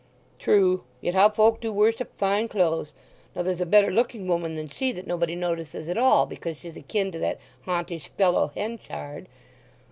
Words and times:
"True. 0.39 0.83
Yet 0.99 1.13
how 1.13 1.29
folk 1.29 1.61
do 1.61 1.71
worship 1.71 2.15
fine 2.17 2.47
clothes! 2.47 2.91
Now 3.35 3.43
there's 3.43 3.61
a 3.61 3.67
better 3.67 3.91
looking 3.91 4.25
woman 4.25 4.55
than 4.55 4.67
she 4.67 4.91
that 4.93 5.05
nobody 5.05 5.35
notices 5.35 5.87
at 5.87 5.95
all, 5.95 6.25
because 6.25 6.57
she's 6.57 6.75
akin 6.75 7.11
to 7.11 7.19
that 7.19 7.39
hontish 7.67 8.07
fellow 8.07 8.51
Henchard." 8.55 9.27